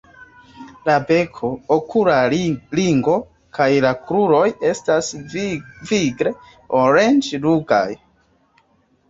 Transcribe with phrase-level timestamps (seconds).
[0.87, 3.17] La beko, okula ringo
[3.59, 6.35] kaj la kruroj estas vigle
[6.81, 7.87] oranĝ-ruĝaj.